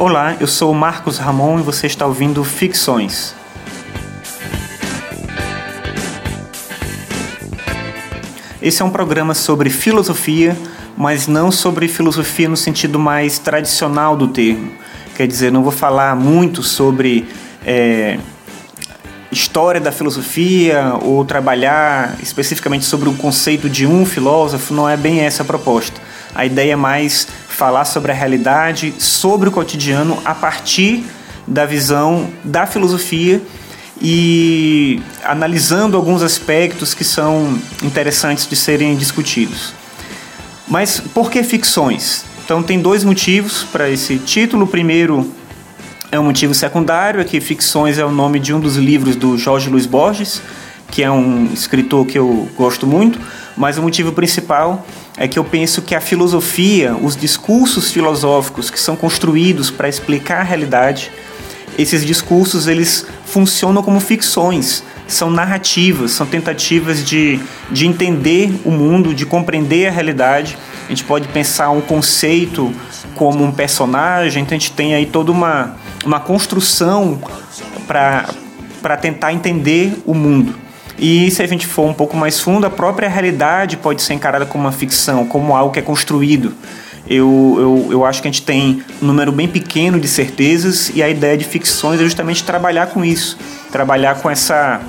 Olá, 0.00 0.36
eu 0.38 0.46
sou 0.46 0.72
Marcos 0.72 1.18
Ramon 1.18 1.58
e 1.58 1.62
você 1.62 1.88
está 1.88 2.06
ouvindo 2.06 2.44
Ficções. 2.44 3.34
Esse 8.62 8.80
é 8.80 8.84
um 8.84 8.90
programa 8.90 9.34
sobre 9.34 9.70
filosofia, 9.70 10.56
mas 10.96 11.26
não 11.26 11.50
sobre 11.50 11.88
filosofia 11.88 12.48
no 12.48 12.56
sentido 12.56 12.96
mais 12.96 13.40
tradicional 13.40 14.16
do 14.16 14.28
termo. 14.28 14.70
Quer 15.16 15.26
dizer, 15.26 15.50
não 15.50 15.64
vou 15.64 15.72
falar 15.72 16.14
muito 16.14 16.62
sobre 16.62 17.28
é, 17.66 18.20
história 19.32 19.80
da 19.80 19.90
filosofia 19.90 20.94
ou 21.02 21.24
trabalhar 21.24 22.16
especificamente 22.22 22.84
sobre 22.84 23.08
o 23.08 23.14
conceito 23.14 23.68
de 23.68 23.84
um 23.84 24.06
filósofo, 24.06 24.72
não 24.72 24.88
é 24.88 24.96
bem 24.96 25.22
essa 25.22 25.42
a 25.42 25.44
proposta. 25.44 26.00
A 26.32 26.46
ideia 26.46 26.74
é 26.74 26.76
mais 26.76 27.26
falar 27.58 27.84
sobre 27.84 28.12
a 28.12 28.14
realidade, 28.14 28.94
sobre 29.00 29.48
o 29.48 29.52
cotidiano 29.52 30.16
a 30.24 30.32
partir 30.32 31.04
da 31.44 31.66
visão 31.66 32.30
da 32.44 32.66
filosofia 32.66 33.42
e 34.00 35.02
analisando 35.24 35.96
alguns 35.96 36.22
aspectos 36.22 36.94
que 36.94 37.02
são 37.02 37.58
interessantes 37.82 38.46
de 38.46 38.54
serem 38.54 38.94
discutidos. 38.94 39.74
Mas 40.68 41.00
por 41.00 41.32
que 41.32 41.42
ficções? 41.42 42.24
Então 42.44 42.62
tem 42.62 42.80
dois 42.80 43.02
motivos 43.02 43.64
para 43.64 43.90
esse 43.90 44.18
título. 44.18 44.64
O 44.64 44.68
primeiro 44.68 45.28
é 46.12 46.20
um 46.20 46.24
motivo 46.24 46.54
secundário, 46.54 47.20
é 47.20 47.24
que 47.24 47.40
Ficções 47.40 47.98
é 47.98 48.04
o 48.04 48.12
nome 48.12 48.38
de 48.38 48.54
um 48.54 48.60
dos 48.60 48.76
livros 48.76 49.16
do 49.16 49.36
Jorge 49.36 49.68
Luiz 49.68 49.84
Borges, 49.84 50.40
que 50.90 51.02
é 51.02 51.10
um 51.10 51.50
escritor 51.52 52.06
que 52.06 52.18
eu 52.18 52.48
gosto 52.56 52.86
muito, 52.86 53.20
mas 53.56 53.78
o 53.78 53.82
motivo 53.82 54.12
principal 54.12 54.86
é 55.16 55.26
que 55.26 55.38
eu 55.38 55.44
penso 55.44 55.82
que 55.82 55.94
a 55.94 56.00
filosofia, 56.00 56.96
os 56.96 57.16
discursos 57.16 57.90
filosóficos 57.90 58.70
que 58.70 58.78
são 58.78 58.94
construídos 58.96 59.70
para 59.70 59.88
explicar 59.88 60.40
a 60.40 60.44
realidade, 60.44 61.10
esses 61.76 62.04
discursos 62.04 62.66
eles 62.66 63.06
funcionam 63.24 63.82
como 63.82 64.00
ficções, 64.00 64.82
são 65.06 65.30
narrativas, 65.30 66.12
são 66.12 66.26
tentativas 66.26 67.04
de, 67.04 67.40
de 67.70 67.86
entender 67.86 68.52
o 68.64 68.70
mundo, 68.70 69.14
de 69.14 69.24
compreender 69.24 69.88
a 69.88 69.90
realidade. 69.90 70.58
A 70.86 70.88
gente 70.88 71.04
pode 71.04 71.28
pensar 71.28 71.70
um 71.70 71.80
conceito 71.80 72.72
como 73.14 73.42
um 73.42 73.50
personagem, 73.50 74.42
então 74.42 74.56
a 74.56 74.58
gente 74.58 74.72
tem 74.72 74.94
aí 74.94 75.06
toda 75.06 75.32
uma, 75.32 75.76
uma 76.04 76.20
construção 76.20 77.20
para 77.86 78.96
tentar 79.00 79.32
entender 79.32 79.94
o 80.04 80.14
mundo. 80.14 80.67
E 80.98 81.30
se 81.30 81.42
a 81.42 81.46
gente 81.46 81.66
for 81.66 81.86
um 81.86 81.94
pouco 81.94 82.16
mais 82.16 82.40
fundo, 82.40 82.66
a 82.66 82.70
própria 82.70 83.08
realidade 83.08 83.76
pode 83.76 84.02
ser 84.02 84.14
encarada 84.14 84.44
como 84.44 84.64
uma 84.64 84.72
ficção, 84.72 85.24
como 85.26 85.54
algo 85.54 85.72
que 85.72 85.78
é 85.78 85.82
construído. 85.82 86.54
Eu, 87.08 87.56
eu, 87.58 87.92
eu 87.92 88.04
acho 88.04 88.20
que 88.20 88.28
a 88.28 88.30
gente 88.30 88.42
tem 88.42 88.82
um 89.00 89.06
número 89.06 89.32
bem 89.32 89.48
pequeno 89.48 89.98
de 89.98 90.08
certezas 90.08 90.90
e 90.94 91.02
a 91.02 91.08
ideia 91.08 91.38
de 91.38 91.44
ficções 91.44 92.00
é 92.00 92.04
justamente 92.04 92.44
trabalhar 92.44 92.88
com 92.88 93.04
isso, 93.04 93.38
trabalhar 93.70 94.16
com 94.16 94.28
essa 94.28 94.80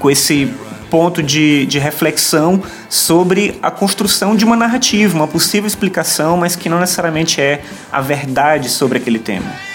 com 0.00 0.10
esse 0.10 0.52
ponto 0.90 1.22
de, 1.22 1.64
de 1.66 1.78
reflexão 1.78 2.60
sobre 2.88 3.56
a 3.62 3.70
construção 3.70 4.34
de 4.34 4.44
uma 4.44 4.56
narrativa, 4.56 5.14
uma 5.14 5.28
possível 5.28 5.66
explicação, 5.66 6.36
mas 6.36 6.56
que 6.56 6.68
não 6.68 6.80
necessariamente 6.80 7.40
é 7.40 7.62
a 7.90 8.00
verdade 8.00 8.68
sobre 8.68 8.98
aquele 8.98 9.20
tema. 9.20 9.71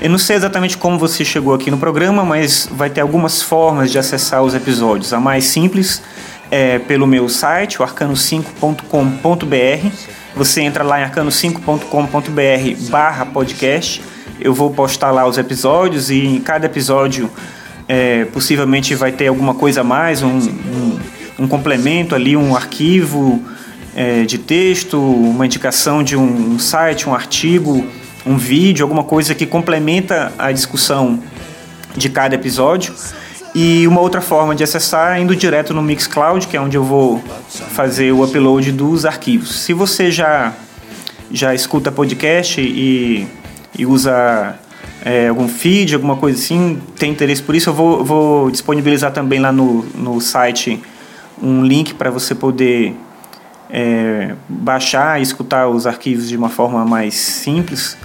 Eu 0.00 0.08
não 0.08 0.16
sei 0.16 0.36
exatamente 0.36 0.78
como 0.78 0.98
você 0.98 1.22
chegou 1.26 1.52
aqui 1.52 1.70
no 1.70 1.76
programa, 1.76 2.24
mas 2.24 2.66
vai 2.72 2.88
ter 2.88 3.02
algumas 3.02 3.42
formas 3.42 3.92
de 3.92 3.98
acessar 3.98 4.42
os 4.42 4.54
episódios. 4.54 5.12
A 5.12 5.20
mais 5.20 5.44
simples 5.44 6.02
é 6.50 6.78
pelo 6.78 7.06
meu 7.06 7.28
site, 7.28 7.82
o 7.82 7.84
arcano5.com.br. 7.84 9.94
Você 10.34 10.62
entra 10.62 10.82
lá 10.82 11.02
em 11.02 11.04
arcano5.com.br 11.04 12.88
barra 12.88 13.26
podcast. 13.26 14.02
Eu 14.40 14.54
vou 14.54 14.70
postar 14.70 15.10
lá 15.10 15.26
os 15.26 15.36
episódios 15.36 16.08
e 16.08 16.24
em 16.24 16.40
cada 16.40 16.64
episódio 16.64 17.30
é, 17.86 18.24
possivelmente 18.24 18.94
vai 18.94 19.12
ter 19.12 19.26
alguma 19.26 19.52
coisa 19.52 19.82
a 19.82 19.84
mais, 19.84 20.22
um, 20.22 20.38
um, 20.38 20.98
um 21.40 21.46
complemento 21.46 22.14
ali, 22.14 22.38
um 22.38 22.56
arquivo 22.56 23.44
é, 23.94 24.22
de 24.22 24.38
texto, 24.38 24.98
uma 24.98 25.44
indicação 25.44 26.02
de 26.02 26.16
um 26.16 26.58
site, 26.58 27.06
um 27.06 27.14
artigo 27.14 27.86
um 28.24 28.36
vídeo, 28.36 28.84
alguma 28.84 29.04
coisa 29.04 29.34
que 29.34 29.46
complementa 29.46 30.32
a 30.38 30.52
discussão 30.52 31.22
de 31.96 32.08
cada 32.08 32.34
episódio. 32.34 32.94
E 33.54 33.86
uma 33.86 34.00
outra 34.00 34.20
forma 34.20 34.54
de 34.54 34.62
acessar 34.62 35.16
é 35.16 35.20
indo 35.20 35.34
direto 35.34 35.74
no 35.74 35.82
Mixcloud, 35.82 36.46
que 36.46 36.56
é 36.56 36.60
onde 36.60 36.76
eu 36.76 36.84
vou 36.84 37.22
fazer 37.48 38.12
o 38.12 38.22
upload 38.22 38.70
dos 38.70 39.04
arquivos. 39.04 39.60
Se 39.60 39.72
você 39.72 40.10
já, 40.10 40.52
já 41.32 41.52
escuta 41.54 41.90
podcast 41.90 42.60
e, 42.60 43.26
e 43.76 43.84
usa 43.84 44.56
é, 45.04 45.28
algum 45.28 45.48
feed, 45.48 45.94
alguma 45.94 46.16
coisa 46.16 46.38
assim, 46.38 46.80
tem 46.96 47.10
interesse 47.10 47.42
por 47.42 47.56
isso, 47.56 47.70
eu 47.70 47.74
vou, 47.74 48.04
vou 48.04 48.50
disponibilizar 48.50 49.12
também 49.12 49.40
lá 49.40 49.50
no, 49.50 49.84
no 49.96 50.20
site 50.20 50.80
um 51.42 51.64
link 51.64 51.94
para 51.94 52.10
você 52.10 52.34
poder 52.34 52.94
é, 53.72 54.34
baixar 54.48 55.18
e 55.18 55.22
escutar 55.22 55.68
os 55.68 55.86
arquivos 55.86 56.28
de 56.28 56.36
uma 56.36 56.48
forma 56.48 56.84
mais 56.84 57.14
simples 57.14 57.96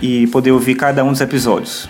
e 0.00 0.26
poder 0.28 0.52
ouvir 0.52 0.74
cada 0.74 1.04
um 1.04 1.10
dos 1.10 1.20
episódios. 1.20 1.88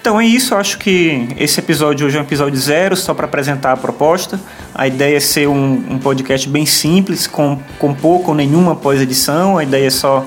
Então 0.00 0.20
é 0.20 0.26
isso, 0.26 0.56
acho 0.56 0.78
que 0.78 1.28
esse 1.38 1.60
episódio 1.60 2.04
hoje 2.04 2.16
é 2.16 2.20
um 2.20 2.24
episódio 2.24 2.58
zero, 2.58 2.96
só 2.96 3.14
para 3.14 3.24
apresentar 3.24 3.70
a 3.70 3.76
proposta. 3.76 4.40
A 4.74 4.88
ideia 4.88 5.16
é 5.16 5.20
ser 5.20 5.46
um, 5.46 5.74
um 5.90 5.98
podcast 5.98 6.48
bem 6.48 6.66
simples, 6.66 7.28
com, 7.28 7.60
com 7.78 7.94
pouco 7.94 8.32
ou 8.32 8.36
nenhuma 8.36 8.74
pós-edição. 8.74 9.58
A 9.58 9.62
ideia 9.62 9.86
é 9.86 9.90
só 9.90 10.26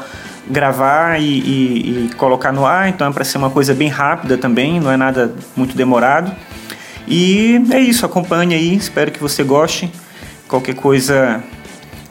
gravar 0.49 1.19
e, 1.19 1.25
e, 1.25 2.05
e 2.05 2.15
colocar 2.15 2.53
no 2.53 2.65
ar, 2.65 2.87
então 2.87 3.09
é 3.09 3.11
para 3.11 3.25
ser 3.25 3.37
uma 3.37 3.49
coisa 3.49 3.73
bem 3.73 3.89
rápida 3.89 4.37
também, 4.37 4.79
não 4.79 4.89
é 4.89 4.95
nada 4.95 5.33
muito 5.57 5.75
demorado. 5.75 6.31
E 7.07 7.61
é 7.71 7.79
isso, 7.79 8.05
acompanhe 8.05 8.55
aí, 8.55 8.75
espero 8.75 9.11
que 9.11 9.19
você 9.19 9.43
goste. 9.43 9.91
Qualquer 10.47 10.75
coisa 10.75 11.43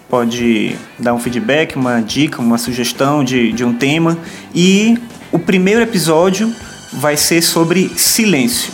pode 0.09 0.77
dar 0.99 1.15
um 1.15 1.19
feedback, 1.19 1.77
uma 1.77 2.01
dica, 2.01 2.41
uma 2.41 2.59
sugestão 2.59 3.25
de, 3.25 3.53
de 3.53 3.65
um 3.65 3.73
tema. 3.73 4.19
E 4.55 4.99
o 5.33 5.39
primeiro 5.39 5.81
episódio 5.81 6.53
vai 6.93 7.17
ser 7.17 7.43
sobre 7.43 7.89
silêncio. 7.97 8.73